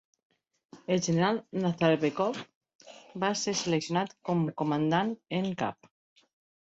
El 0.95 1.01
general 1.07 1.37
Nazarbekov 1.65 2.39
va 3.25 3.31
ser 3.45 3.55
seleccionat 3.63 4.17
com 4.31 4.45
comandant 4.63 5.13
en 5.43 5.51
cap. 5.65 5.93